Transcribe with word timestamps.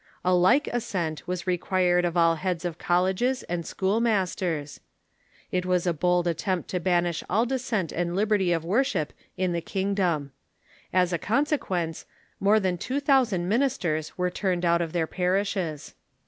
A 0.25 0.33
like 0.33 0.67
assent 0.69 1.27
was 1.27 1.45
required 1.45 2.05
of 2.05 2.17
all 2.17 2.37
heads 2.37 2.65
of 2.65 2.79
colleges 2.79 3.43
and 3.43 3.63
school 3.63 3.99
masters. 4.01 4.79
It 5.51 5.63
was 5.63 5.85
a 5.85 5.93
bold 5.93 6.25
attempt 6.25 6.71
to 6.71 6.79
banish 6.79 7.23
all 7.29 7.45
dissent 7.45 7.91
and 7.91 8.15
lib 8.15 8.29
erty 8.29 8.55
of 8.55 8.65
worship 8.65 9.13
in 9.37 9.51
the 9.53 9.61
kingdom. 9.61 10.31
As 10.91 11.13
a 11.13 11.19
consequence, 11.19 12.07
more 12.39 12.59
than 12.59 12.79
two 12.79 12.99
thousand 12.99 13.47
ministers 13.47 14.17
were 14.17 14.31
turned 14.31 14.65
out 14.65 14.81
of 14.81 14.91
their 14.91 15.05
parishes. 15.05 15.93